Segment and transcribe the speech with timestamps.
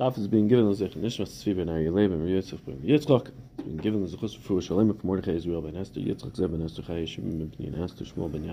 [0.00, 3.30] Daf is being given as a nishmas Yitzchak ben Yitzchak.
[3.82, 4.58] Given as a chus for
[5.02, 8.48] Mordechai Israel ben Esther Yitzchak ben Esther ben Pnin Esther Shmuel ben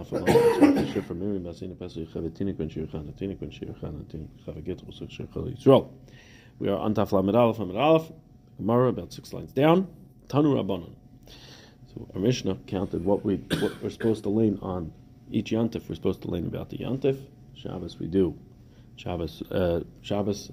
[0.91, 4.27] Shir from Miriam Pesach Tinik ben Shir Chan Tinik ben Shir Chan
[5.33, 5.89] Tinik.
[6.59, 8.11] We are on Taf Lamed Aleph Lamed Aleph
[8.57, 9.87] Gemara about six lines down.
[10.27, 10.95] Tanu Rabbanon.
[11.93, 14.91] So our Mishnah counted what we what we're supposed to lean on
[15.31, 15.87] each Yantif.
[15.87, 17.17] We're supposed to lean about the Yantif.
[17.53, 18.37] Shabbos we do.
[18.97, 20.51] Shabbos uh, Shabbos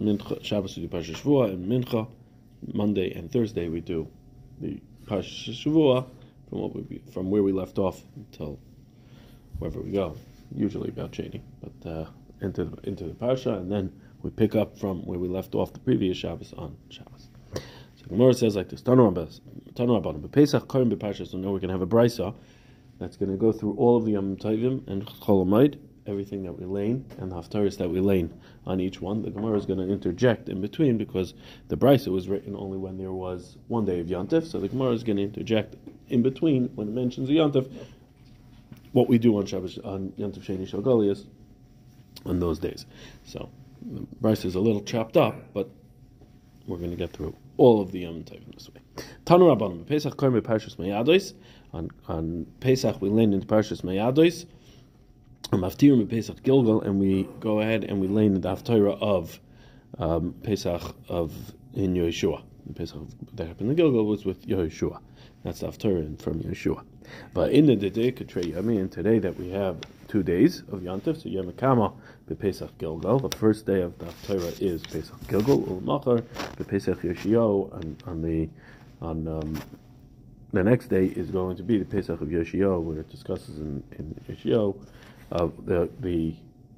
[0.00, 2.08] Mincha, Shabbos we do Parsha Shavua, and Mincha,
[2.72, 4.08] Monday and Thursday we do
[4.60, 6.06] the Parsha Shavua
[6.48, 8.58] from what we from where we left off until
[9.58, 10.16] wherever we go.
[10.54, 12.06] Usually about Shani, but uh,
[12.40, 15.72] into the, into the Parsha, and then we pick up from where we left off
[15.72, 17.28] the previous Shabbos on Shabbos.
[17.54, 20.90] So Gemara says like this: Tanu Rabbanim, Pesach Karim.
[21.26, 22.34] So now going to have a brisa
[22.98, 25.46] that's going to go through all of the Yom Tovim and Chol
[26.06, 28.32] everything that we lane and the haftaris that we lane
[28.66, 29.22] on each one.
[29.22, 31.34] The Gemara is going to interject in between because
[31.68, 34.46] the brisa was written only when there was one day of Yontif.
[34.46, 35.76] So the Gemara is going to interject
[36.08, 37.70] in between when it mentions the Yontif,
[38.92, 41.26] what we do on Shabbos on Yontif Sheni Shalgalias
[42.26, 42.86] on those days.
[43.24, 43.48] So
[43.82, 45.68] the brisa is a little chopped up, but
[46.66, 48.80] we're going to get through all of the Yom Tovim this way.
[49.24, 51.34] Tanu Rabbanim, Pesach Korme Parshas Mayados.
[51.72, 54.46] On, on Pesach we lane into Parshas Mayados.
[55.52, 59.38] Maftirim Pesach Gilgal, and we go ahead and we lay in the Haftarah of
[59.98, 61.32] um, Pesach of
[61.74, 62.42] in Yeshua.
[62.66, 62.98] The Pesach
[63.34, 65.00] that happened in Gilgal was with Yeshua.
[65.44, 66.82] That's the Haftarah from Yeshua.
[67.34, 69.76] But in the day Katrei Yamin, today that we have
[70.08, 71.92] two days of Yantif, so Yom Kama
[72.38, 73.20] Pesach Gilgal.
[73.20, 76.24] The first day of the Haftarah is Pesach Gilgal, Ulmachar
[76.66, 78.48] Pesach Yeshio, and on the
[79.00, 79.60] on um,
[80.52, 83.82] the next day is going to be the Pesach of Yoshio, where it discusses in,
[83.98, 84.76] in Yoshio
[85.30, 86.34] of the the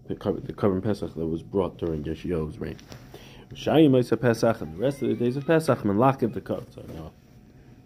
[0.06, 2.76] the, the carbon Pesach that was brought during Yeshio's reign.
[3.52, 6.64] Shayim Mesa Pesach and the rest of the days of Pesach Malakiv the Kot.
[6.72, 7.12] So now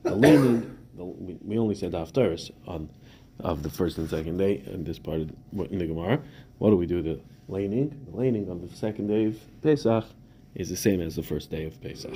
[0.03, 2.89] the leaning we, we only said Haftaris on
[3.41, 6.21] of the first and second day in this part of the, in the Gemara.
[6.59, 7.03] What do we do?
[7.03, 10.05] The laning, the laning on the second day of Pesach
[10.55, 12.13] is the same as the first day of Pesach.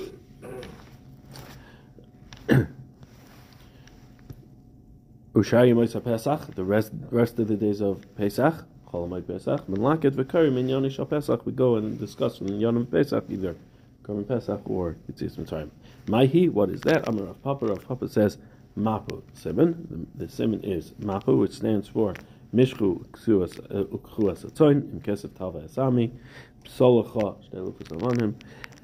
[5.35, 8.55] Ushaya Moisa Pesach, the rest rest of the days of Pesach,
[8.89, 13.57] Cholamite Pesach, Menlaket V'Karim in Yonish Pesach, we go and discuss in Yonim Pesach, either
[14.07, 15.71] Karim Pesach or Yitzis Mitzrayim.
[16.07, 17.09] Maihi, what is that?
[17.09, 18.39] Amar of Papa, Rav Papa says,
[18.77, 22.15] Mapu, Simon, the, the is Mapu, which stands for
[22.55, 26.13] Mishchu Ukchuas Atzoin, in Kesef Tava Esami,
[26.65, 28.35] Psolacha, Shtelukus Avanim,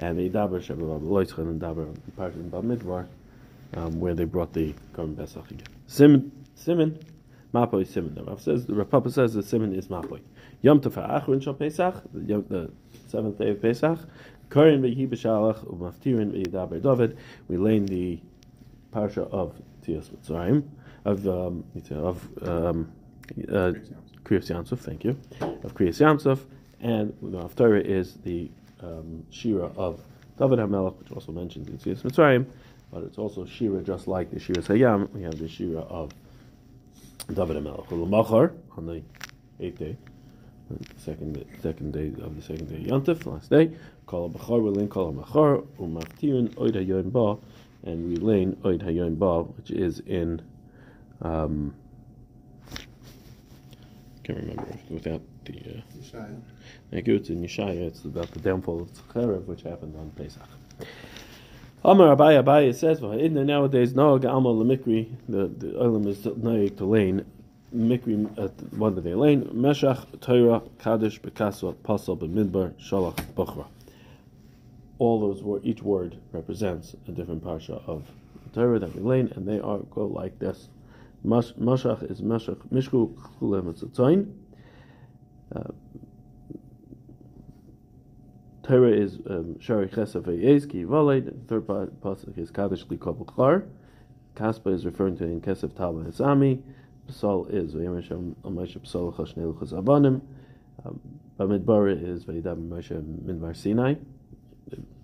[0.00, 3.06] and the Dabar Shabbat Loitzchan and Dabar part in Bamidbar,
[3.76, 5.66] um, where they brought the Karim Pesach again.
[5.86, 6.98] Simon, Simon,
[7.54, 8.14] Mapoi Simon.
[8.14, 10.20] The Rav says the Rav Papa says that Simon is Mapoi.
[10.62, 12.70] Yom Tov Ha'achron Shal Pesach, the, the
[13.08, 13.98] seventh day of Pesach.
[14.50, 17.16] Karin ve'hi b'shalach u'maftirin ve'yidaber David.
[17.48, 18.20] We lay the
[18.92, 19.54] parsha of
[19.86, 20.64] Tias Mitzrayim
[21.04, 22.92] of um, of um,
[23.48, 23.72] uh,
[24.24, 24.78] Kriyas Yamsuf.
[24.80, 26.40] Thank you, of Kriyas Yamsuf,
[26.80, 28.50] and the Haftarah is the
[28.82, 30.02] um, Shira of
[30.38, 32.44] David Hamelach, which also mentions in Tias Mitzrayim,
[32.92, 35.10] but it's also Shira just like the Shira Sayam.
[35.12, 36.10] We have the Shira of
[37.28, 38.08] David Hamelach.
[38.08, 39.02] Machar on the
[39.60, 39.96] eighth day,
[40.96, 43.70] second second day of the second day Yontif, last day.
[44.06, 47.36] Kol Bachar we lean Kol Machar Umaftirin Oid Hayon Ba,
[47.88, 50.42] and we lean Oid Hayon Ba, which is in.
[51.22, 51.74] Um,
[54.24, 55.52] can't remember without the.
[55.52, 56.40] Uh, Yeshaya.
[56.90, 57.16] Thank you.
[57.16, 57.86] It's in Yeshaya.
[57.86, 60.48] It's about the downfall of Tzecherev, which happened on Pesach.
[61.82, 66.76] Amar Abai Abai says, "In the nowadays, no Amal Lemikri, the the olim is naik
[66.76, 67.24] to lane
[67.74, 73.64] Mikri at one of the lane Meshach Torah Kaddish Bekasot Pasal B'Midbar Shalach Bachra."
[74.98, 78.02] All those word, each word represents a different parsha of
[78.52, 80.68] Torah that we lane, and they are go like this.
[81.24, 84.30] Mashach is Mashach Mishku Chulem Tzitzayin.
[85.56, 85.72] Uh,
[88.70, 90.84] Torah is um, Shari Chesef Eyez Ki
[91.48, 93.64] third pasuk is Kaddish Likov Klar.
[94.36, 96.62] Kaspa is referring to in Kesef Taba Hisami.
[97.10, 98.10] Psal is Vayemesh
[98.44, 99.72] Moshe Psal Chashnei Luchas.
[100.84, 101.00] Um,
[101.36, 103.96] Bamidbar is Vayidam Moshe Midbar Sinai.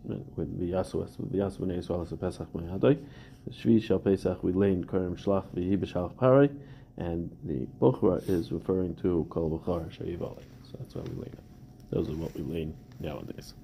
[0.04, 3.04] With the Yasuas, with the Yasu Bnei Yisrael as Pesach Me'adoi.
[3.50, 6.56] Shvi Shal Pesach we lay in Kerem Shlach V'Yi B'Shalach Parai.
[6.98, 10.44] And the Bukhra is referring to Kol Bukhar Shayivalei.
[10.62, 11.30] So that's why we lay
[11.90, 13.54] Those are what we lay nowadays.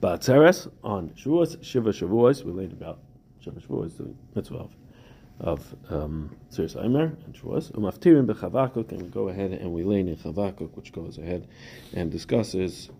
[0.00, 2.98] But Tzeres on Shavuos, Shiva Shavuos, we learned about
[3.40, 4.74] Shiva Shavuos, the mitzvah of,
[5.40, 7.70] of um, Tzeres Aimer and Shavuos.
[7.72, 11.46] Umaftirin bechavakuk, and we go ahead and we learn in Chavakuk, which goes ahead
[11.94, 12.90] and discusses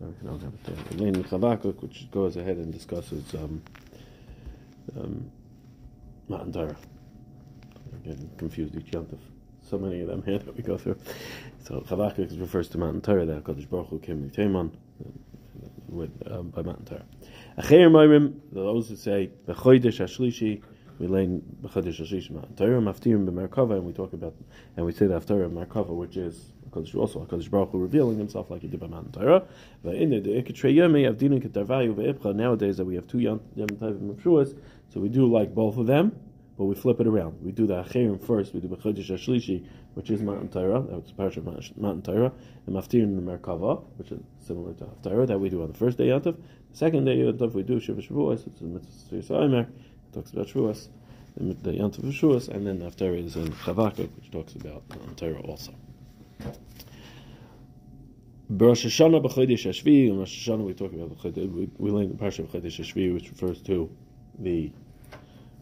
[0.00, 0.76] Sorry, I don't have it there.
[0.92, 3.62] We learn Chavakuk, which goes ahead and discusses um,
[4.96, 5.30] um,
[6.28, 6.76] Matan Torah.
[8.02, 9.06] Getting confused each Yom
[9.70, 10.96] So many of them here that we go through.
[11.62, 14.72] So Chavakuk refers to Mount Torah that Kodesh Baruch Hu came with Teman
[15.88, 17.04] with um, by Matan Torah.
[17.56, 20.60] Acher Moirim, those who say the Chodesh Ashlishi,
[20.98, 24.34] we learn B'Chodesh Ashlishi Matan Torah, Maftirim B'Merkava, and we talk about
[24.76, 28.50] and we say the Haftarah Merkava, which is Hakadosh also Hakadosh Baruch Hu revealing Himself
[28.50, 29.44] like He did by Matan Torah.
[29.84, 32.34] But in the Avdinu Ketarvayu Ve'ipcha.
[32.34, 34.58] Nowadays that we have two Yom of Shuas,
[34.92, 36.18] so we do like both of them,
[36.60, 37.42] but we flip it around.
[37.42, 38.52] We do the Acherim first.
[38.52, 40.84] We do B'Chodesh Ashlishi, which is Mount Torah.
[40.90, 42.32] That's part of Mount Torah,
[42.66, 45.96] and Maftirim the Merkava, which is similar to Haftarah that we do on the first
[45.96, 46.36] day Yantav.
[46.70, 48.46] The second day Yantav we do Shiva Shavuos.
[48.46, 50.88] It's a mitzvah It talks about Shavuos
[51.38, 55.72] the Yantav Shavuos, and then after is in Chavakuk, which talks about Matan Torah also.
[58.50, 62.22] Rosh Hashanah b'Chodesh Hashvi, and Rosh Hashanah we talk about the we, we learn the
[62.22, 63.90] parsha of Chodesh Hashvi, which refers to
[64.38, 64.70] the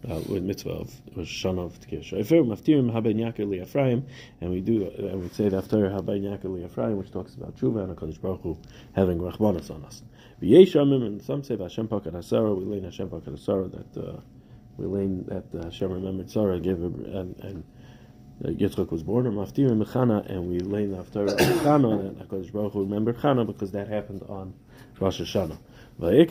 [0.09, 2.39] uh, mitzvah of Rosh Hashanah of Tkir Shofar.
[2.39, 4.07] Maftirim Haben Yakir Ephraim,
[4.41, 7.85] and we do and we say the after Haben Yakir Ephraim, which talks about Tshuva
[7.85, 8.59] and Hakadosh Baruch Hu
[8.95, 10.03] having Rachmanas on us.
[10.43, 12.57] V'yeshamim, and some say Hashem Pakat Hasara.
[12.57, 14.21] We learn Hashem Pakat Hasara that uh,
[14.77, 17.65] we learn that uh, Hashem remembered Sarah, gave and, and
[18.45, 22.17] uh, Yitzchak was born, or Maftir and Mechana, and we lay the Haftarah Chana, and
[22.19, 24.55] HaKadosh Baruch Hu remembered Chana because that happened on
[25.01, 25.59] Rosh Hashanah.
[25.99, 26.29] The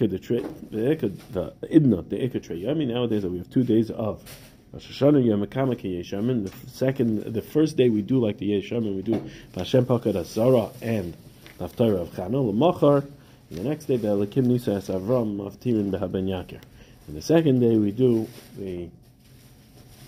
[0.71, 4.23] the Idna, the Ikka Trey Yami, nowadays we have two days of
[4.71, 6.49] Rosh Hashanah Yom Kamake Yeshamin.
[6.49, 10.71] The second, the first day we do like the Yeshamin, we do Hashem Pakad Asara
[10.81, 11.17] and
[11.59, 13.09] Haftarah of Chana, Lamachar,
[13.49, 16.61] and the next day, the Elikim Nisa of Avram, Maftirin Behaben Yakir.
[17.07, 18.25] And the second day we do
[18.57, 18.89] the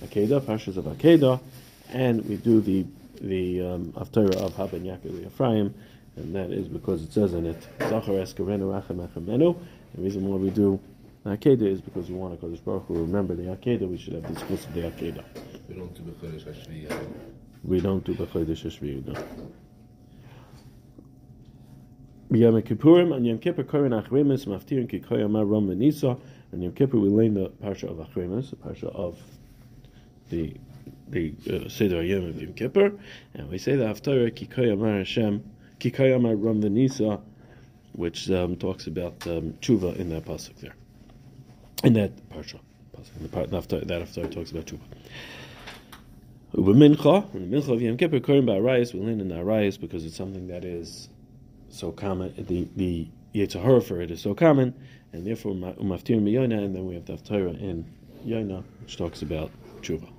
[0.05, 1.41] Akedah, Pashas of Akedah,
[1.89, 2.85] and we do the
[3.19, 5.73] the um, Haftarah of Haben Yaakov Ephraim,
[6.15, 9.57] and that is because it says in it, Zachar Eskarenu Rachem Echemenu.
[9.95, 10.79] The reason why we do
[11.23, 13.89] the Akedah is because we want to Kodesh Baruch Hu remember the Akedah.
[13.89, 15.23] We should have the exclusive the Akedah.
[15.67, 17.07] We don't do Bechodesh Hashvi.
[17.63, 19.06] We don't do Bechodesh Hashvi.
[19.06, 19.23] No.
[22.31, 26.19] Yom Kippurim and Yom Kippur Korin Achremes Maftirin Kikoyama Ram Venisa
[26.51, 29.17] and Yom Kippur we learn the parsha of Achremes, the parsha of
[30.29, 30.55] the
[31.09, 32.94] the uh, Seder Yom of Yom Kippur,
[33.33, 35.03] and we say the Haftarah Kikoy Amar
[35.81, 37.21] Hashem, Kikoy Amar Ram Venisa,
[37.93, 40.75] which um, talks about um, tshuva in that pasuk there,
[41.83, 42.59] in that parsha.
[43.15, 44.81] In the part, after, that Haftarah talks about tshuva.
[46.53, 50.05] Mincha, in the Mincha of Yom Kippur, Korim Ba'arayis, we learn in the Arayis because
[50.05, 51.09] it's something that is
[51.69, 52.33] so common.
[52.37, 54.73] The the Yetzirah for it is so common,
[55.13, 57.85] and therefore Umaftir Miyona, and then we have the Haftarah in
[58.25, 60.09] Yona, which talks about tshuva.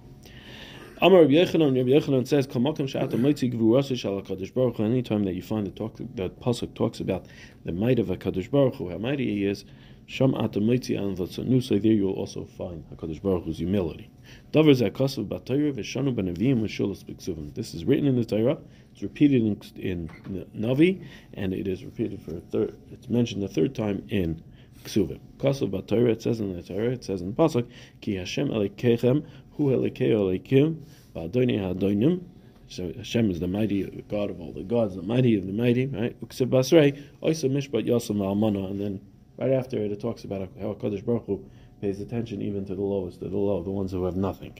[1.02, 5.32] Amar Rabbi Yechanan, Rabbi Yechanan says, "Kamakam she'ata moitzi gvurasa shal Baruch Hu." Anytime that
[5.32, 7.24] you find the talk, that pasuk talks about
[7.64, 9.64] the might of Hakadosh Baruch Hu, how mighty He is,
[10.04, 11.80] Sham ata moitzi an vatzanusa.
[11.80, 14.10] There you will also find Hakadosh Baruch Hu's humility.
[14.52, 17.54] Davar zakasav b'Torah v'shanu b'navim v'shulas b'ksuvim.
[17.54, 18.58] This is written in the Torah.
[18.92, 20.10] It's repeated in, in
[20.54, 22.76] Navi, and it is repeated for a third.
[22.92, 24.42] It's mentioned the third time in
[24.84, 25.20] Ksuvim.
[25.38, 26.10] Kasav b'Torah.
[26.10, 26.90] It says in the Torah.
[26.90, 27.66] It says in pasuk,
[28.02, 29.24] Ki Hashem elikechem
[29.60, 30.82] Hu Elikei Elikim,
[31.14, 32.22] V'Adonai Hadonim.
[32.68, 35.86] So Hashem is the mighty God of all the gods, the mighty of the mighty,
[35.86, 36.18] right?
[36.22, 39.00] Uksib Basrei, Oisa Mishpat Yasam Almana, and then
[39.36, 41.44] right after it, it talks about how Kadosh Baruch Hu
[41.82, 44.58] pays attention even to the lowest, to the low, the ones who have nothing.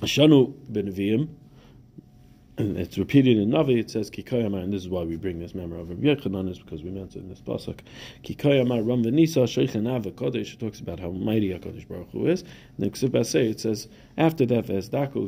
[0.00, 1.28] Shanu Benavim,
[2.56, 5.54] and it's repeated in Navi, it says Kikayama, and this is why we bring this
[5.54, 7.80] memory of Rabbi Yechanan, is because we mentioned this pasuk.
[8.22, 10.54] Kikayama Ram Venisa Sheikhanav Kodesh.
[10.54, 12.44] It talks about how mighty Hakadosh Baruch Hu is.
[12.78, 15.26] And the it says after that, Vezdaku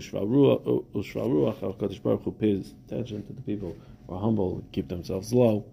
[0.95, 5.65] Ushvaruach Hakadosh Baruch Hu pays attention to the people who are humble, keep themselves low.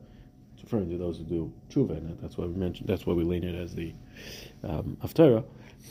[0.56, 2.88] It's referring to those who do tshuva, and that's why we mentioned.
[2.88, 3.94] That's why we lean it as the
[4.64, 4.98] um.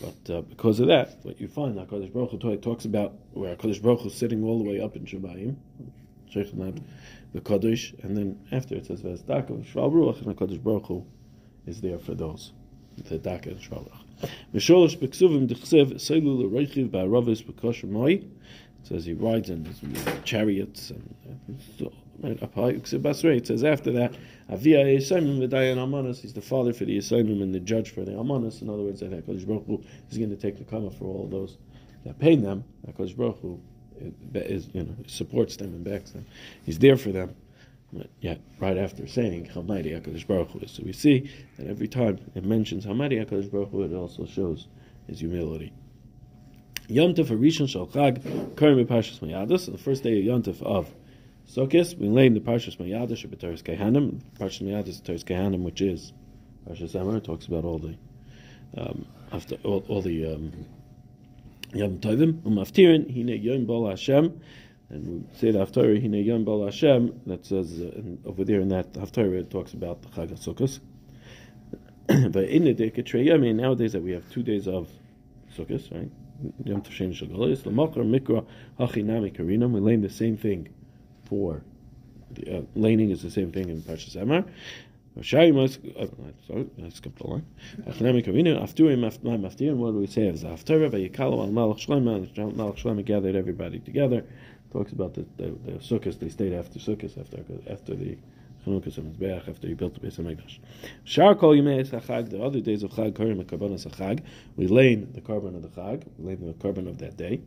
[0.01, 3.83] But uh, because of that, what you find, HaKadosh Baruch Hu talks about where HaKadosh
[3.83, 5.57] Baruch Hu is sitting all the way up in Shemayim,
[6.33, 11.07] the Kadosh, and then after it says, V'ezdaka Shval Ruach, and HaKadosh Baruch Hu
[11.67, 12.53] is there for those,
[13.05, 14.31] the Daka and Shval Ruach.
[14.55, 18.25] V'sholosh b'ksuvim d'chsev, seilu l'reichiv ba'aravis b'kosher moi, it
[18.83, 19.81] says he rides in his
[20.25, 21.61] chariots, and,
[22.23, 24.15] it says after that,
[24.49, 28.13] Avia Yisayim v'dayan Almanas, he's the father for the Yisayim and the judge for the
[28.13, 28.63] Almanas.
[28.63, 31.27] In other words, that HaKadosh Baruch Hu is going to take the kama for all
[31.29, 31.59] those
[32.05, 32.65] that pay them.
[32.87, 33.61] HaKadosh Baruch Hu
[34.01, 36.27] uh, is, you know, supports them and backs them.
[36.65, 37.35] He's there for them.
[37.93, 40.67] But yet, right after saying mighty HaKadosh Baruch Hu.
[40.67, 44.69] So we see that every time it mentions mighty HaKadosh Baruch Hu, it also shows
[45.09, 45.73] his humility.
[46.89, 50.93] Yom Tov Harishon Shal Chag Karim Parshas Mayadis, the first day of Yom Tov of
[51.49, 54.21] Sukkot, we in the Parshas Mayadash, B'Teres Kehanim.
[54.39, 56.13] Parshas Mayadash is Teres Kehanim, which is
[56.67, 57.23] Parshas Emor.
[57.23, 57.97] Talks about all the
[58.77, 60.53] um, after all, all the um,
[61.75, 62.41] Yom Tovim.
[62.43, 64.41] Umaftirin hine Yom Bol Hashem,
[64.89, 67.21] and we say the Haftarah hine Yom Bol Hashem.
[67.27, 70.81] That says uh, over there in that Haftarah it talks about the Chag Sukkot.
[72.33, 74.89] but in the Dekatre, I mean nowadays that we have two days of
[75.57, 76.11] Sukkot, right?
[76.65, 78.47] Yom Toshen Shagalis, Lamakar Mikra
[78.79, 79.73] Hachinami Karinam.
[79.73, 80.69] We learn the same thing
[81.33, 81.63] for
[82.33, 84.45] the uh, laning is the same thing in Parshas Emor.
[85.19, 85.51] Uh, sorry,
[86.85, 87.47] I skipped the line.
[87.89, 89.75] Achnami kavinu afturim my maftir.
[89.75, 90.27] What do we say?
[90.27, 92.29] Is after vayikalu al malach shloima.
[92.37, 94.27] Malach shloima gathered everybody together.
[94.75, 96.19] Talks about the the, the sukkahs.
[96.19, 98.19] They stayed after sukkahs after after the
[98.67, 100.59] Chanukas and Mizbeach after he built the Beis Hamikdash.
[101.05, 102.29] Shar kol yimei Chag.
[102.29, 104.23] The other days of Chag, Karim and Karbanas Chag.
[104.57, 106.05] We lane the carbon of the Chag.
[106.19, 107.41] We lane the carbon of that day.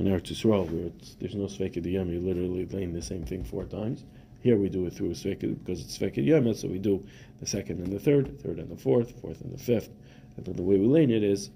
[0.00, 3.66] In Eretz Yisrael, where there's no Sveikid Yom, you literally lane the same thing four
[3.66, 4.06] times.
[4.40, 7.04] Here we do it through a Svekid because it's Svekid Yom, so we do
[7.38, 9.90] the second and the third, third and the fourth, fourth and the fifth.
[10.38, 11.50] And then the way we lane it is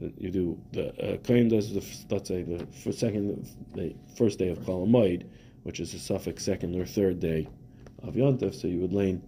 [0.00, 4.48] that you do the uh, does the let's say the for second the first day
[4.48, 5.26] of Cholamoid,
[5.64, 7.46] which is a suffix second or third day
[8.02, 8.54] of Yontif.
[8.54, 9.22] So you would lane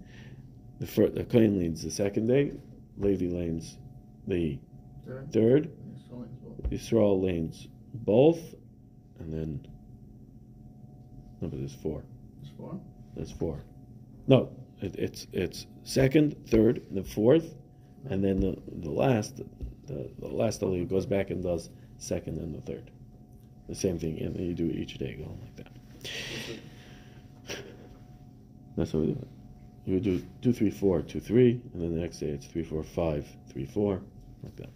[0.81, 2.55] the first, the Kohen lanes the second day,
[2.97, 3.77] Levi lanes
[4.27, 4.59] the
[5.05, 5.33] Third.
[5.35, 5.71] third.
[6.71, 8.41] Yisrael lanes both,
[9.19, 9.67] and then
[11.41, 12.03] no, but there's four.
[12.41, 12.81] There's four.
[13.15, 13.63] There's four.
[14.27, 17.55] No, it, it's it's second, third, the fourth,
[18.09, 19.37] and then the, the last
[19.87, 22.91] the, the last Aliyah goes back and does second and the third.
[23.69, 25.73] The same thing, and then you do it each day going like that.
[28.77, 29.29] That's how we do it.
[29.87, 32.65] You would do two, three, four, two, three, and then the next day it's three,
[32.65, 34.01] four, five, three, four,
[34.43, 34.71] like that.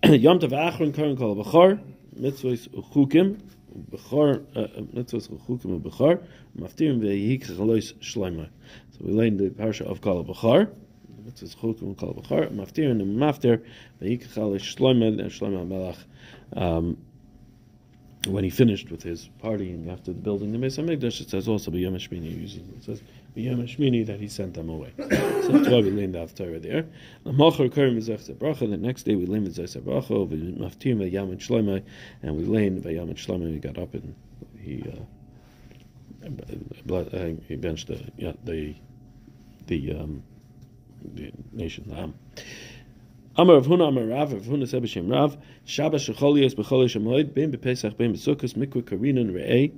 [0.04, 1.78] Yom Tov Achron Karen Kol Bachar
[2.18, 3.38] Mitzvahs Uchukim
[3.90, 4.40] Bechar
[4.94, 6.24] Mitzvahs Uchukim Bechar
[6.58, 8.48] Maftirim Vehik Chalois.
[8.92, 13.62] So we learned the parsha of Kol Mitzvahs Uchukim Kol Bachar Maftirim and Maftir
[14.00, 15.98] Vehik Chalois and Melach.
[16.56, 16.96] Um,
[18.26, 21.70] when he finished with his partying after the building the Beis Hamikdash, it says also
[21.70, 22.76] B'Yom Hashmini.
[22.76, 23.02] It says
[23.36, 24.92] B'Yom that he sent them away.
[24.98, 26.86] so that's why we learned the Haftarah there.
[27.24, 28.68] The Machar Karim V'Zech Bracha.
[28.68, 30.28] The next day we learned V'Zech Bracha.
[30.28, 31.82] V'Maftim V'Yam and Shloimeh,
[32.22, 33.52] and we learned V'Yam and Shloimeh.
[33.52, 34.14] We got up and
[34.58, 35.02] he uh,
[36.92, 38.74] uh, he benched the yeah, the
[39.66, 40.22] the um,
[41.14, 42.14] the nation the Am.
[43.36, 47.52] Amar Rav Huna Amar Rav Rav Huna said b'shem Rav Shabbos shecholios b'chol shemoid ben
[47.52, 49.72] b'Pesach ben b'Sukkos mikra karinan re'ei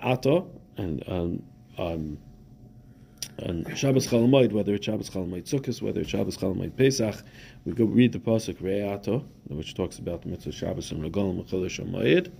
[0.00, 1.42] ato and um,
[1.78, 2.18] um,
[3.38, 7.16] and Shabbos Chalamoid, whether it's Shabbos Chalamoid Sukkos, whether it's Shabbos Chalamoid Pesach,
[7.64, 11.42] we go read the pasuk Re'ei ato, which talks about the mitzvah Shabbos and Regalim
[11.42, 12.30] b'chol shemoid.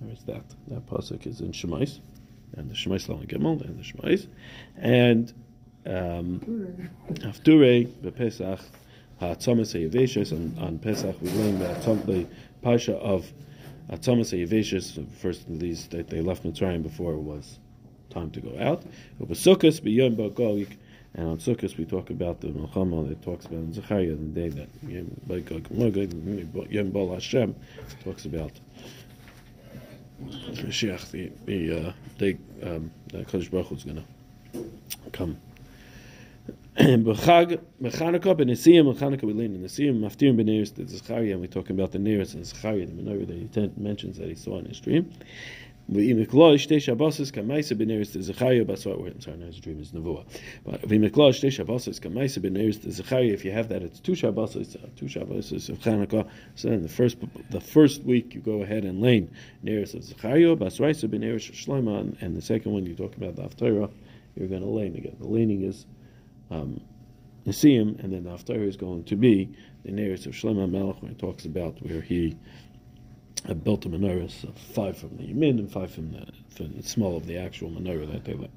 [0.00, 0.44] Where is that?
[0.68, 2.00] That pasuk is in Shemais,
[2.56, 4.26] and the Shemais Lamed Gimel, and the Shemais,
[4.76, 5.32] and
[5.86, 8.60] um, Hafturei b'Pesach.
[9.20, 12.26] Hatzamas Yeveshis on, on Pesach we learned the, Hatzam- the
[12.60, 13.32] parsha of
[13.88, 14.30] Hatzamas
[14.94, 17.60] the first of these that they left Mitzrayim before was
[18.12, 18.82] time to go out.
[21.14, 24.48] And on Sukkot we talk about the Melchama that talks about in Zechariah the day
[24.48, 24.68] that
[26.70, 27.54] Yom Bal Hashem
[28.02, 28.52] talks about
[30.24, 33.96] Mashiach the the uh, day um, that Kodesh Baruch Hu is going
[34.52, 35.36] to come.
[36.78, 41.98] B'chag, b'chanukah, b'nesiyim, b'chanukah b'lein, nesiyim, maftirim b'neiris, the Zechariah, and we're talking about the
[41.98, 45.12] Neiris and Zechariah, the menorah that he mentions that he saw in his dream.
[49.20, 49.92] Sorry, his dream is.
[50.64, 50.90] But if
[53.44, 57.18] you have that, it's two shabbosos, uh, two shabbosos of Chanukah, so then the first,
[57.50, 59.30] the first week you go ahead and lane
[59.64, 63.90] Neiris of Zechariah, basraisa of Shlomo, and, the second one you talk about the Haftarah,
[64.34, 65.16] you're going to lane again.
[65.20, 65.86] The laning is
[66.50, 66.80] um,
[67.46, 71.10] Nisim, and then the Haftarah is going to be the Neris of Shlomo Melech, where
[71.10, 72.36] it talks about where he
[73.48, 76.82] uh, built a menorah, so five from the Yamin and five from the, from the
[76.82, 78.50] small of the actual menorah that they lit.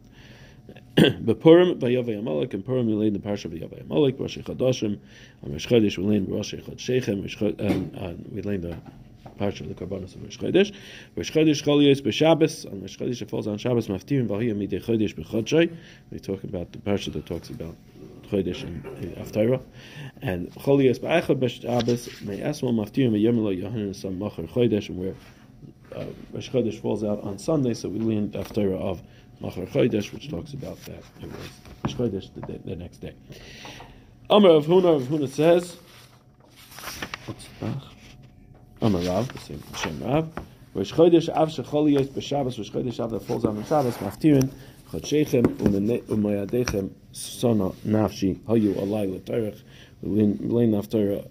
[1.25, 4.38] But Purim by Yavai Amalek and Purim we in the parsha of Yavai Amalek, Rosh
[4.38, 5.00] Chodashim,
[5.42, 8.77] and Rosh Chodesh we laid Rosh Chodshechem, Chod- and, we laid the
[9.39, 10.74] parsha of the Karbanos of Rosh Chodesh.
[11.15, 14.84] Rosh Chodesh Chol Cholios b'Shabbos, on Rosh Chodesh it falls on Shabbos, Maftirim Vahiyah Midei
[14.84, 15.75] Chodesh b'Chodshei.
[16.12, 17.75] We talk about the parsha that talks about
[18.25, 18.84] Chodesh and
[19.15, 19.62] Haftarah.
[20.22, 25.15] And Cholios b'Echad b'Shabbos, Me'asmo Maftirim V'Yom Lo Yohanan Sam Machar Chodesh, and where
[25.96, 29.01] uh, Rosh Chodesh falls out on Sunday, so we learn Haftarah of
[29.39, 31.03] Machar Chodesh, which talks about that.
[31.22, 31.50] It was
[31.84, 33.13] Rosh Chodesh the, the next day.
[34.29, 35.77] Amar of Huna, of Huna says,
[37.25, 37.94] what's Bach?
[38.82, 40.29] Amar Rav, the same Shem Rav.
[40.74, 44.51] Rosh Chodesh Av shechol yos b'Shabbos, Rosh Chodesh Av that falls out on Shabbos, maftirin,
[44.91, 45.44] chodshechem
[46.08, 49.62] umayadechem sona nafshi hayu alay l'torach.
[50.04, 50.38] Lein
[50.72, 51.28] Naftarah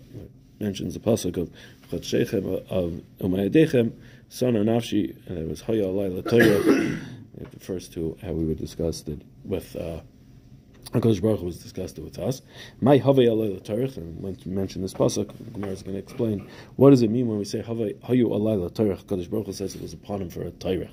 [0.59, 1.51] mentions the pasuk of
[1.91, 3.93] chodshechem of umayadechem
[4.29, 6.99] sona nafshi, and it was hayu alay l'torach.
[7.41, 9.77] It refers to how we were discussed it with.
[9.77, 10.01] Uh,
[10.93, 12.41] HaKadosh Baruch was discussed it with us.
[12.81, 16.49] My Havay Alay L'Torach, and when you mention this pasuk, Gemara is going to explain
[16.77, 19.03] what does it mean when we say Havay Hayu Alay L'Torach.
[19.03, 20.93] HaKadosh Baruch says it was upon him for a Torach.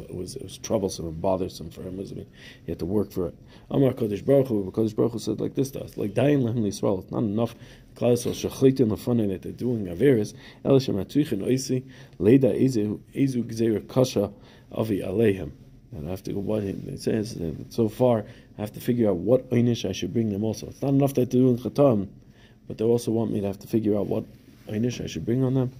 [0.00, 2.00] It was it was troublesome and bothersome for him.
[2.00, 2.26] I mean,
[2.64, 3.34] he had to work for it.
[3.70, 6.62] Amar Kodesh Baruch Hu, Kodesh Baruch Hu said like this to us, like dying lehem
[6.62, 7.02] Yisrael.
[7.02, 7.54] It's not enough.
[7.94, 10.34] Klal Yisrael shachitin lefanin that they're doing averis.
[10.64, 11.84] El shematzuchin oisi
[12.18, 14.32] leida ezu ezu gzeir kasha
[14.72, 15.52] avi aleihim.
[15.92, 16.40] And I have to go.
[16.40, 18.24] What it says so far,
[18.56, 20.42] I have to figure out what einish I should bring them.
[20.42, 22.08] Also, it's not enough that they're doing chatam,
[22.66, 24.24] but they also want me to have to figure out what
[24.68, 25.72] einish I should bring on them.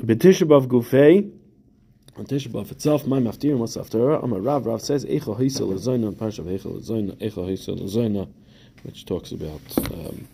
[0.00, 1.30] B'tishabav gufei.
[2.16, 4.66] On Tishabav itself, my maftir what's after I'm a Rav.
[4.66, 8.28] Rav says Eichel Hisel Lezoina, Parshav Eichel Lezoina, Eichel Hisel Lezoina,
[8.82, 9.60] which talks about.
[9.78, 10.26] Um,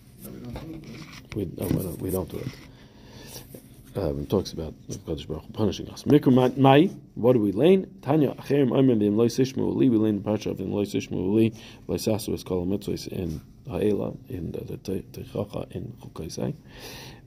[1.35, 3.97] we, no, we, don't, we don't do it.
[3.97, 6.05] Um, talks about Kadosh Baruch punishing us.
[6.05, 7.87] Mikra Mai, what do we lane?
[8.03, 9.89] Tanya Acherim Ayman Vim Lois Ishmu Li.
[9.89, 11.53] We lane the parsha of Vim Lois Ishmu Li.
[11.89, 16.55] Loisasu is called Mitzvahs in Ha'ela in the Teichacha in Chukaisai.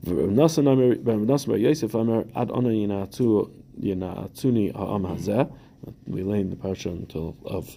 [0.04, 5.52] Bar Yosef Amar Ad Yinatu Yinaatuni Ha'am Hazeh.
[6.06, 7.76] We lane the parsha until of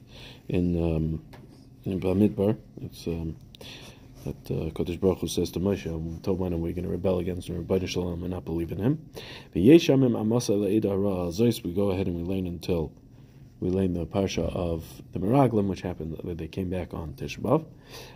[0.50, 1.24] in um,
[1.86, 2.58] in Bamidbar.
[2.82, 3.36] It's um,
[4.26, 7.20] that uh, Kodesh Baruch Hu says to Moshe, "We told when we're going to rebel
[7.20, 9.10] against him, Rabbi Shalom, and not believe in him."
[9.54, 9.72] We go
[11.92, 12.92] ahead and we learn until
[13.64, 17.40] we learn the parsha of the Meraglim, which happened when they came back on Tisha
[17.40, 17.66] B'av.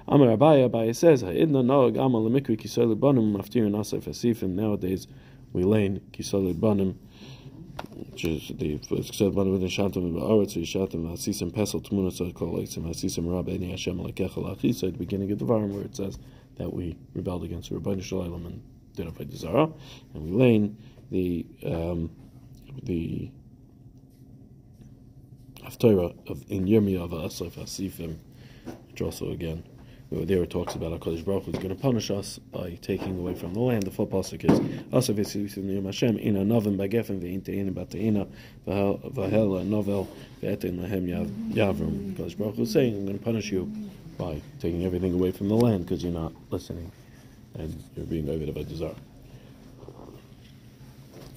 [0.05, 5.07] Amar Abaya, Abaya says, "Ha'idna noag amal lemikri kisol banim maftir asif asifim." Nowadays,
[5.53, 6.99] we learn kisol banim
[8.11, 8.77] which is the
[9.13, 13.47] said one with the shantam ba'aretz yishatam hasisim pesel tmuna so called leitzim hasisim rab
[13.47, 16.17] eni Hashem alekecha lachisa at the beginning of the Varim where it says
[16.57, 18.61] that we rebelled against Rabbi Shalom and
[18.95, 19.69] did a Zara,
[20.13, 20.77] and we lane
[21.11, 22.09] the um,
[22.83, 23.29] the
[25.67, 28.15] Haftarah of in Yirmiyah of Asaf Hasifim,
[28.89, 29.63] which also again
[30.09, 33.35] there it talks about HaKadosh Baruch Hu is going to punish us by taking away
[33.35, 33.83] from the land.
[33.83, 34.57] The full pasuk is
[34.91, 38.25] Asav Yisrael Hashem Ina Novim Bagefen Ve'in Te'ina Bate'ina
[38.65, 40.07] Vahel Novel
[40.41, 42.13] Ve'etin Lahem Yavrum.
[42.13, 43.69] HaKadosh Baruch Hu is saying, I'm going to punish you
[44.17, 46.89] by taking everything away from the land because you're not listening
[47.55, 48.95] and you're being over by desire.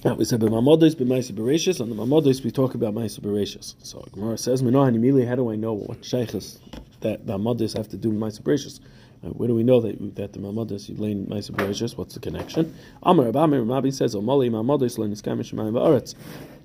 [0.03, 1.79] Now we said b'mamodos b'maisa bereshis.
[1.79, 3.75] On the mamodos we talk about maisa bereshis.
[3.83, 5.25] So Gemara says, "Minohan immediately.
[5.25, 6.57] How do I know what sheikhs
[7.01, 8.79] that the mamodos have to do with maisa bereshis?
[9.23, 11.95] Uh, where do we know that that the mamodos you learn maisa bereshis?
[11.95, 12.73] What's the connection?
[13.03, 16.15] Amar Abamir Rabbi says, "Omali learn iskamish shemayim va'aretz."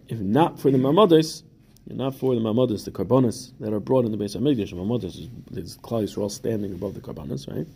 [0.09, 1.43] If not for the mamodos,
[1.89, 5.05] not for the mamodos, the carbonas that are brought in the base of Mikdash, mamodos
[5.05, 7.67] is, is Klal all standing above the carbonas, right?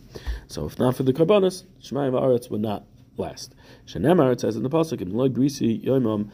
[0.47, 2.83] So if not for the carbonas, shemayim va'aretz would not
[3.17, 3.55] last.
[3.85, 6.29] Shenemar, it says in the pasuk, "Im loy brisi yomam,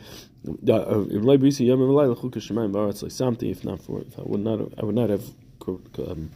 [0.46, 3.50] im loy brisi yomam lay lechukas shemayim ba'aretz something.
[3.50, 5.24] If not for, if I would not, I would not have,
[5.68, 6.30] um,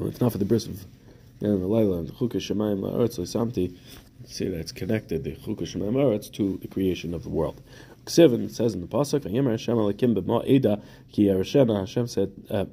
[0.00, 0.84] if not for the bris of
[1.40, 3.76] yomam layla and chukas shemayim ba'aretz something.
[4.26, 7.60] See that's connected the chukas shemayim ba'aretz to the creation of the world.
[8.06, 10.80] Ksivin says in the pasuk, "Vayemer Hashem alakim b'ma eda
[11.12, 12.32] ki Hashem said.
[12.50, 12.66] Uh,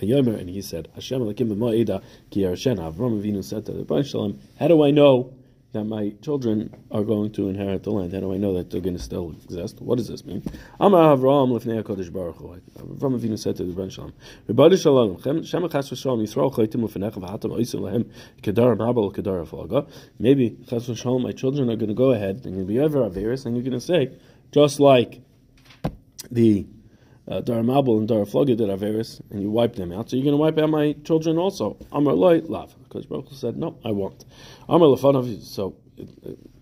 [0.00, 4.90] And he said, Hashem b'ma'ida ki Avram Avinu said to the Shalom, how do I
[4.90, 5.32] know
[5.72, 8.12] that my children are going to inherit the land?
[8.12, 9.80] How do I know that they're going to still exist?
[9.80, 10.42] What does this mean?
[10.78, 12.60] Amar Avram lefnei HaKadosh Baruch Hu.
[12.78, 14.12] Avram Avinu said to the Rebbe Shalom,
[14.46, 18.10] Rebbe Shalom, Shem Chas v'Shalom Yisrael chaytim v'hatam oisim lahem
[18.42, 19.46] kedar mabel kedar.
[20.18, 22.98] Maybe Chas v'Shalom, my children are going to go ahead, and going to be over
[23.08, 24.10] Averis, and you're going to say,
[24.50, 25.22] just like
[26.30, 26.66] the
[27.32, 30.10] uh, Daramabel and Darafloga did Averis, and you wipe them out.
[30.10, 31.76] So you're going to wipe out my children also.
[31.90, 32.74] Amar loy lav.
[32.84, 34.24] Because Baruch said, no, I won't.
[34.68, 35.42] Amar lefanav.
[35.42, 35.76] So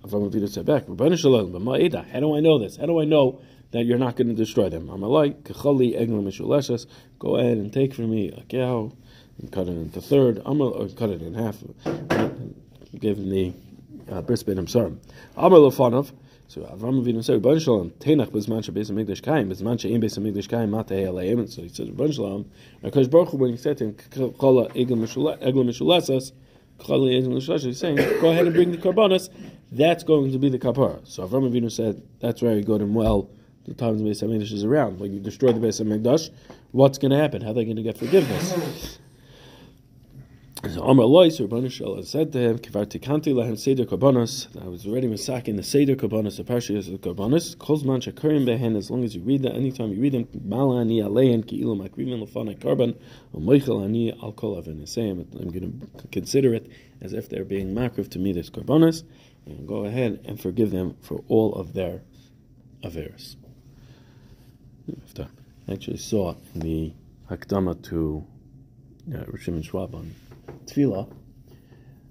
[0.05, 2.77] Avram Avinu said back, How do I know this?
[2.77, 3.41] How do I know
[3.73, 4.89] that you're not going to destroy them?
[4.89, 6.87] Amar loy kechali eglam.
[7.19, 8.93] Go ahead and take from me a cow
[9.39, 10.41] and cut it into third.
[10.47, 11.59] Amar or cut it in half.
[12.99, 13.53] Give him the
[14.11, 14.69] uh, bris ben Amar
[15.37, 16.13] lefanav.
[16.51, 20.49] So Avram Avinu said, "Rebbeinu Shalom, Tenach b'zman shebeis hamikdash kaim, b'zman she'im beis hamikdash
[20.49, 22.51] kaim, matei aleim." So he says, "Rebbeinu Shalom."
[22.83, 23.95] Because Baruch when he said to him,
[24.37, 26.33] "Kol egel mishulasas,"
[26.79, 29.29] Kol egel mishulasas, he's saying, "Go ahead and bring the karbonas."
[29.71, 31.07] That's going to be the kapara.
[31.07, 33.31] So Avram Avinu said, "That's very good and well."
[33.67, 36.31] The times the Beis Hamikdash is around, when you destroy the Beis Hamikdash,
[36.73, 37.43] what's going to happen?
[37.43, 38.99] How are they going to get forgiveness?
[40.69, 44.47] So Amar Lois, Rabbanu Shalom said to him, Kivar tikanti lahem seder korbanos.
[44.63, 47.57] I was already masaking the seder korbanos, the parshas of korbanos.
[47.57, 51.47] Kozman shakurim behen, as long as you read that, anytime you read them, malani alein
[51.47, 52.95] ki ilu makrivin lefanai korban,
[53.35, 54.59] u'moichel ani al kol.
[54.59, 56.71] I'm going to consider it
[57.01, 59.03] as if they're being makriv to me this korbanos,
[59.47, 62.03] and go ahead and forgive them for all of their
[62.85, 63.37] averis.
[65.17, 66.93] I actually saw the
[67.31, 68.27] Hakdama to
[69.11, 70.15] uh, Rishim Schwab on
[70.71, 71.13] tefillah.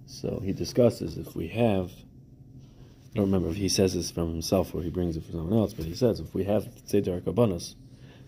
[0.06, 4.74] So he discusses if we have, I don't remember if he says this from himself
[4.74, 7.76] or he brings it from someone else, but he says if we have Seder Karbanas,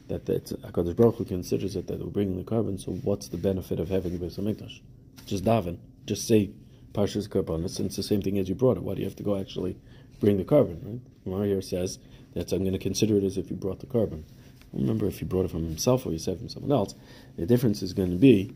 [0.08, 3.80] that HaKadosh Baruch Hu considers it that we're bringing the carbon, so what's the benefit
[3.80, 4.82] of having the Beis HaMikdash?
[5.26, 6.52] Just daven, just say
[6.94, 8.84] Parshas Karbanas, and it's the same thing as you brought it.
[8.84, 9.78] Why do you have to go actually
[10.20, 11.46] bring the carbon, right?
[11.50, 11.98] Mar says
[12.34, 14.26] that I'm going to consider it as if you brought the carbon.
[14.74, 16.96] Remember if he brought it from himself or he said from someone else.
[17.38, 18.54] The difference is going to be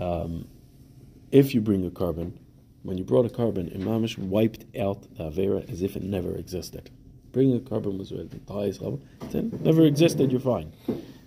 [0.00, 0.48] um,
[1.34, 2.38] if you bring a carbon,
[2.84, 6.90] when you brought a carbon, Imamish wiped out the Avera as if it never existed.
[7.32, 10.72] Bringing a carbon was the highest level, it never existed, you're fine.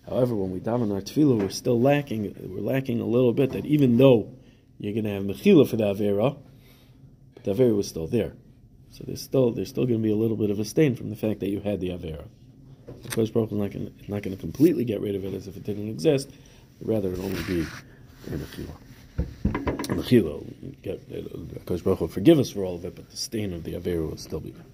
[0.08, 3.65] However, when we daven our tefillah, we're still lacking, we're lacking a little bit that
[3.65, 4.34] even though
[4.80, 6.38] you're going to have mechila for the Avera,
[7.43, 8.32] the Avera was still there.
[8.91, 11.10] So there's still there's still going to be a little bit of a stain from
[11.10, 12.24] the fact that you had the Avera.
[13.10, 15.58] Kodesh Baruch is not going not going to completely get rid of it as if
[15.58, 16.32] it didn't exist,
[16.82, 17.67] rather it only be
[18.28, 19.66] a mechila.
[19.88, 21.10] Mechila, get
[21.65, 24.10] Kodesh Baruch will forgive us for all of it, but the stain of the Averu
[24.10, 24.65] will still be there.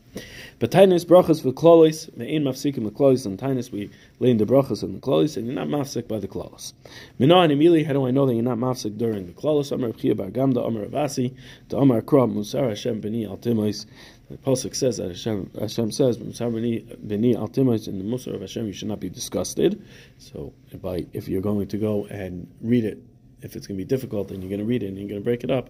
[0.60, 4.46] But Tainus brachas for klolis, me'in mafsikim the klolis, and Tainus we lay in the
[4.46, 6.74] brachas and the klolis, and you're not mafsik by the klolis.
[7.18, 9.72] Mina and Emili, how do I know that you're not mafsik during the klolis?
[9.72, 11.36] Amar Chia bar Gamda, Amar Avasi,
[11.70, 13.86] to Amar Kra, Musar Hashem b'ni al timois.
[14.30, 18.42] The Pasuk says that Hashem, Hashem says, Musar b'ni al timois, in the Musar of
[18.42, 19.84] Hashem you should not be disgusted.
[20.20, 23.00] So by, if you're going to go and read it
[23.44, 25.22] if it's going to be difficult and you're going to read it and you're going
[25.22, 25.70] to break it up,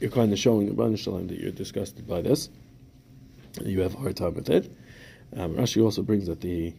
[0.00, 2.48] you're kind of showing Shalom that you're disgusted by this.
[3.64, 4.72] You have a hard time with it.
[5.36, 6.72] Um, Rashi also brings that the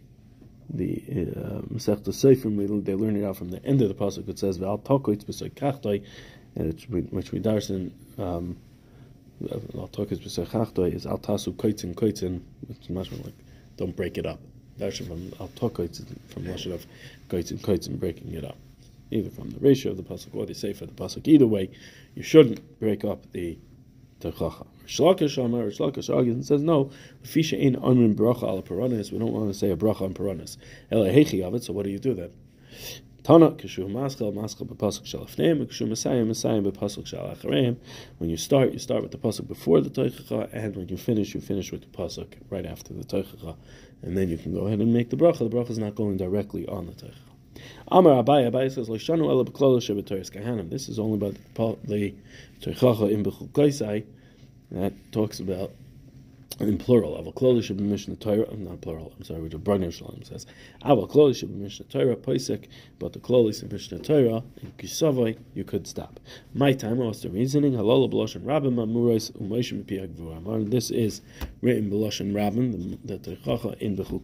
[0.71, 1.03] the
[1.35, 4.29] uh, Masech uh, they learn it out from the end of the pasuk.
[4.29, 7.91] It says "V'al tokoitz b'soikachtoi," which we darsen.
[8.17, 8.57] Um,
[9.51, 13.33] Al tokoitz b'soikachtoi is Al tasu koitzin koitzin, which is much more like
[13.77, 14.39] don't break it up.
[14.79, 16.85] Darshan from Al tokoitz from lashon of
[17.29, 18.57] koitzin koitzin breaking it up
[19.11, 21.27] either from the ratio of the pasuk or the sefer of the pasuk.
[21.27, 21.69] Either way,
[22.15, 23.57] you shouldn't break up the
[24.21, 24.67] techacha.
[24.85, 26.91] Shlakish Amar, Shlakish argues and says no.
[27.23, 29.11] Fisha in unrin bracha al paranis.
[29.11, 30.57] We don't want to say a bracha on paranis.
[30.91, 31.63] Elahechi of it.
[31.63, 32.31] So what do you do then?
[33.23, 37.77] Tana kishu maskal maskal bepasuk shalafneim kishu messiah messiah bepasuk shalachareim.
[38.17, 41.35] When you start, you start with the pasuk before the teichacha, and when you finish,
[41.35, 43.55] you finish with the pasuk right after the teichacha,
[44.01, 45.39] and then you can go ahead and make the bracha.
[45.39, 47.28] The bracha is not going directly on the teichacha.
[47.89, 50.69] Amar Abai, Abai says, Loishanu ela b'klolo shebetoris kahanim.
[50.69, 51.35] This is only about
[51.85, 52.13] the
[52.61, 54.05] Teichacha in Bechul
[54.71, 55.71] that talks about
[56.59, 57.21] in plural.
[57.21, 58.45] Aval kloli should Torah.
[58.51, 59.13] I'm not plural.
[59.17, 59.41] I'm sorry.
[59.41, 60.45] Which Bragner Shalom says.
[60.83, 62.15] Aval kloli should be Mishnah Torah.
[62.15, 62.67] Poisek,
[62.99, 66.19] but the kloli in Mishnah Torah in Kisavai you could stop.
[66.53, 67.73] My time was the reasoning.
[67.73, 71.21] Halal b'loshen Rabbim amurais u'moishim b'piag This is
[71.61, 72.99] written b'loshen Rabbim.
[73.03, 74.21] The Teichacha in Bechul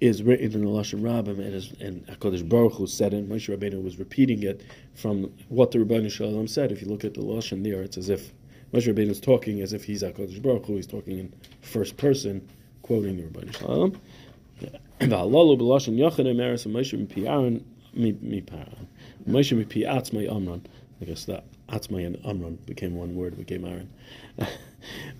[0.00, 3.54] is written in the Lashon Rabbim and, is, and HaKadosh Baruch Hu said it, Moshe
[3.54, 4.62] Rabbeinu was repeating it
[4.94, 6.70] from what the Rabbeinu Shalom said.
[6.70, 8.32] If you look at the Lashon there, it's as if
[8.72, 11.32] Moshe Rabbeinu is talking as if he's HaKadosh Baruch Hu, he's talking in
[11.62, 12.46] first person,
[12.82, 14.00] quoting the Rabbeinu Shalom.
[15.00, 17.64] V'halalu b'lashon Emeris and Moshe mipi Aaron,
[17.96, 18.44] mipi
[19.26, 20.66] Moshe mipi Atzmai Amran.
[21.00, 23.90] I guess that Atzmai and Amran became one word, became Aaron.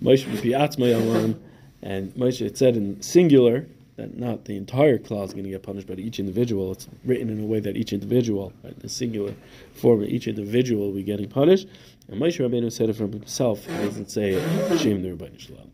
[0.03, 1.41] Moshe mipi Atzmai Amran,
[1.81, 5.63] and Moshe, it said in singular, that not the entire class is going to get
[5.63, 6.71] punished, but each individual.
[6.71, 9.33] It's written in a way that each individual, right, the singular
[9.73, 11.67] form, each individual will be getting punished.
[12.07, 13.65] And Moshe Rabbeinu said it from himself.
[13.65, 14.79] He doesn't say it.
[14.79, 15.71] Shem the Rabbeinu Shalom.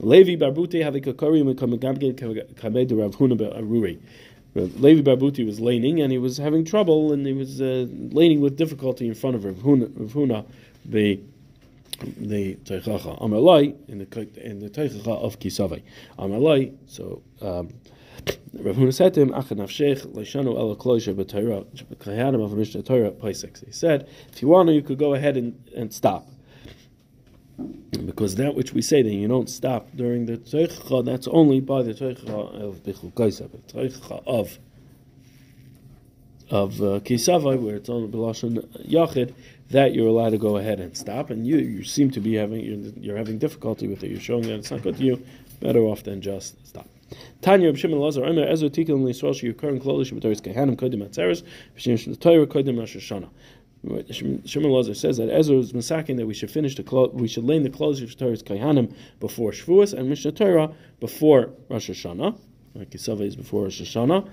[0.00, 0.82] Levi Barbuti
[2.56, 4.00] kamed Rav Aruri.
[4.54, 8.56] Levi Barbuti was laning and he was having trouble and he was uh, laning with
[8.56, 10.46] difficulty in front of Rav Huna, Rav Huna
[10.84, 11.20] the
[12.02, 15.82] the Teichacha Amalai in the in the Teichacha of Kisavai
[16.18, 16.76] Amalai.
[16.86, 17.72] So um,
[18.54, 21.64] Rav Huna said to him, "Achad nafshech leishanu el kloisha b'Torah
[21.96, 25.36] kayanim of Mishnah Torah Paisik." He said, "If you want to, you could go ahead
[25.36, 26.26] and, and stop."
[28.04, 31.82] Because that which we say that you don't stop during the Teichacha, that's only by
[31.82, 34.58] the Teichacha of Bichul Kaisa, the Teichacha of
[36.50, 39.34] of uh, Kisavai, where it's only Belashon Yachid,
[39.72, 41.30] that you're allowed to go ahead and stop.
[41.30, 44.10] And you, you seem to be having you're, you're having difficulty with it.
[44.10, 45.22] You're showing that it's not good to you.
[45.60, 46.86] Better off than just stop.
[47.40, 51.42] Tanya Reb Shimon Lazar Omer Ezra Tikkun Sheyukarim Klolish B'Toris Kehanim Kodim Atzeres
[52.46, 53.30] Kodim Rosh Hashanah.
[54.46, 57.44] Shimon Lazar says that Ezra is masaking that we should finish the clo- we should
[57.44, 58.42] lay in the clothes of Torah's
[59.18, 62.38] before Shavuos and Mishnah Torah before Rosh Hashanah.
[62.74, 64.28] Like Kisava is before Rosh Hashanah,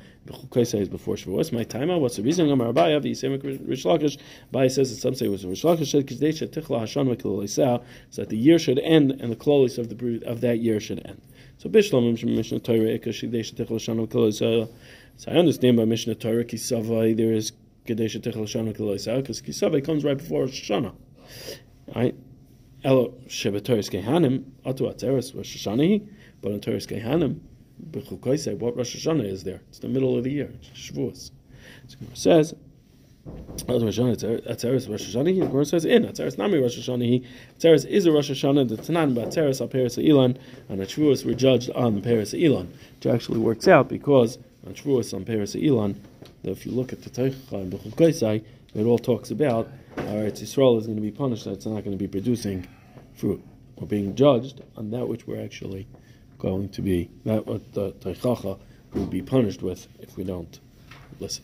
[0.82, 1.52] is before Shavuos.
[1.52, 2.49] My timer, what's the reason?
[2.49, 4.17] Amar Abaya, the Yisem Rish Lakish.
[4.54, 8.21] Abaya says that some say it was Rish Lakish said Kizdei Shetichla Hashanah Kilolisah, so
[8.21, 11.21] that the year should end and the klolis of the of that year should end.
[11.58, 14.69] So Bishlam Mishnah Torah Eka Shidei Shetichla Hashanah Kilolisah.
[15.17, 17.52] So I understand by Mishnah Torah Kisava there is
[17.86, 20.93] Kadesh Techel Shana Kiloisah, because Kisave comes right before Rosh Hashanah.
[21.95, 22.15] Right?
[22.84, 26.08] Elo Shebetoris Kehanim, Atu Atzeres Rosh Hashanah,
[26.41, 27.39] but on Toris Kehanim,
[27.91, 29.61] Bechukaisei, what Rosh Hashanah is there?
[29.69, 31.31] It's the middle of the year, it's Shavuos.
[31.87, 32.55] So it says,
[33.25, 37.25] Atzeres Rosh Hashanah, the Gemara says in Atzeres Nami Rosh Hashanah.
[37.59, 38.69] Atzeres is a Rosh Hashanah.
[38.69, 40.37] The Tanan but Atzeres al Peres Elon
[40.67, 44.73] and the Shavuos were judged on the Peres Elon, which actually works out because on
[44.73, 45.99] Shavuos on Peres Elon
[46.43, 48.43] if you look at the Teichach and Bechuk
[48.75, 51.91] it all talks about our Israel is going to be punished that it's not going
[51.91, 52.67] to be producing
[53.15, 53.43] fruit.
[53.75, 55.87] We're being judged on that which we're actually
[56.39, 58.58] going to be, that what the Teichacha
[58.93, 60.60] will be punished with if we don't
[61.19, 61.43] listen.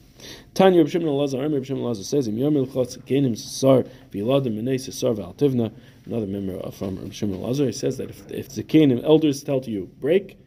[0.53, 5.71] Tanya Reb Shimon says, "Im Yom Elchotz Genim Sar V'Yiladim Minei Sar V'Altivna."
[6.05, 9.69] Another member from Reb Elazar, he says that if if the Kenim elders tell to
[9.69, 10.37] you break,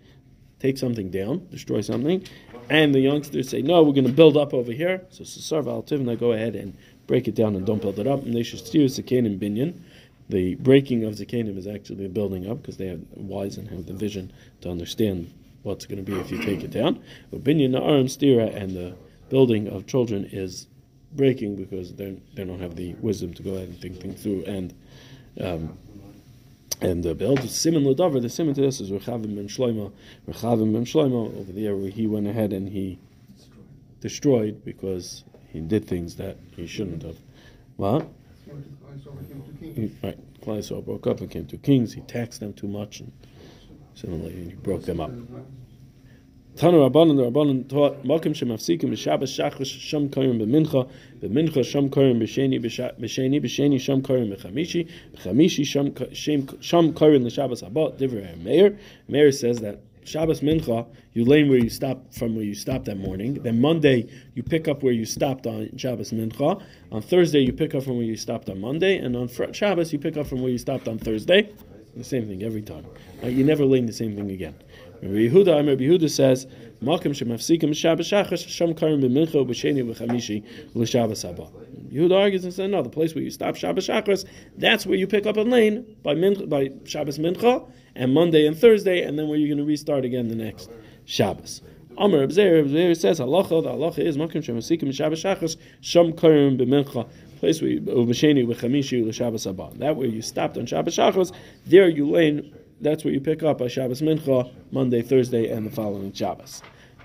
[0.61, 2.25] take something down, destroy something,
[2.71, 5.03] and the youngsters say, no, we're going to build up over here.
[5.11, 8.25] So Sasar Al Tivna, go ahead and break it down and don't build it up.
[8.25, 9.81] And they should steer Zakanim Binyan.
[10.29, 13.87] The breaking of Zakanim is actually a building up because they have wise and have
[13.87, 17.03] the vision to understand what's going to be if you take it down.
[17.33, 18.95] Binyan Na'arim Stira and the
[19.31, 20.67] building of children is
[21.12, 24.45] breaking because they they don't have the wisdom to go ahead and think things through
[24.45, 24.75] and
[25.41, 25.79] um,
[26.81, 29.91] and the build Simon Ladavar, the Simon to this is Rechavim ben Shloima.
[30.29, 32.99] Rechavim ben Shloima over there where he went ahead and he
[34.01, 37.17] destroyed because he did things that he shouldn't have.
[38.49, 38.65] What?
[39.61, 40.19] He, right.
[40.41, 41.93] Klai broke up and came to kings.
[41.93, 43.13] He taxed them too much and
[43.95, 45.11] similarly he broke them up.
[46.59, 52.21] Tanu Rabbanan, the Rabbanan taught Malkim Shemafsikim B'Shabbos Shachris Sham Koyim B'Mincha B'Mincha Sham Koyim
[52.21, 55.65] B'Sheni B'Sheni B'Sheni Sham Koyim B'Chamishi B'Chamishi
[56.61, 60.87] Sham Koyim L'Shabbos Haba Divrei Meir Meir says that Shabbos Mincha
[61.18, 63.35] you lay where you stop from where you stopped that morning.
[63.35, 66.62] Then Monday you pick up where you stopped on Shabbos Mincha.
[66.92, 69.99] On Thursday you pick up from where you stopped on Monday, and on Shabbos you
[69.99, 71.51] pick up from where you stopped on Thursday.
[71.97, 72.87] The same thing every time.
[73.25, 74.55] Uh, you never lay the same thing again.
[75.01, 76.47] Rabbi Yehuda, Rabbi Yehuda says,
[76.83, 80.43] "Makim shemafsikim Shabbos shachas sham karim b'mincha b'sheni b'chamishi
[80.75, 81.51] l'Shabbos haba."
[81.93, 84.25] Yehuda argues and says, "No, the place where you stop Shabbos shachas,
[84.57, 88.57] that's where you pick up a lane by mincha, by Shabbos mincha and Monday and
[88.57, 90.69] Thursday, and then where you're going to restart again the next
[91.05, 91.63] Shabbos."
[91.97, 97.09] Amar Abzer, Abzer says, "Halacha, the halacha is makim shemafsikim Shabbos shachas sham karim b'mincha."
[97.39, 99.79] Place where you, b'sheni b'chamishi l'Shabbos.
[99.79, 101.33] That where you stopped on Shabbos shachas,
[101.67, 105.71] there you lane that's what you pick up by Shabbos Mincha, Monday, Thursday, and the
[105.71, 106.62] following Shabbos.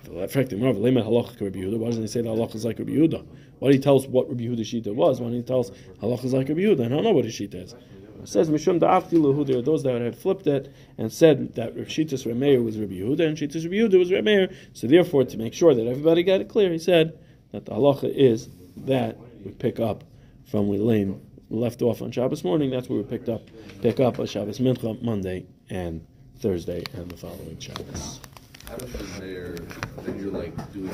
[0.09, 3.25] Why doesn't he say the halacha is like Rabbi Yehuda?
[3.59, 5.21] Why do he tell us what Rabbi Yehuda Shita was?
[5.21, 6.85] Why do he tell us halacha is like Rabbi Yehuda?
[6.85, 7.73] I don't know what his Shita is.
[7.73, 12.25] It says Mishum Da'afti there are those that had flipped it and said that Shitas
[12.25, 14.53] Remeir was Rabbi Yehuda and Shitas Rabbi Yehuda was Remeir.
[14.73, 17.17] So therefore, to make sure that everybody got it clear, he said
[17.51, 18.49] that the halacha is
[18.85, 20.03] that we pick up
[20.45, 22.69] from lane left off on Shabbos morning.
[22.69, 23.41] That's where we picked up
[23.81, 26.05] pick up a Shabbos Mincha Monday and
[26.39, 28.19] Thursday and the following Shabbos.
[28.67, 30.89] How does then you're like doing